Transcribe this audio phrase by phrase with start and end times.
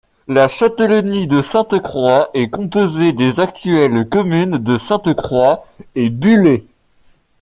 [0.27, 6.65] La châtellenie de Sainte-Croix est composée des actuelles communes de Sainte-Croix et Bullet.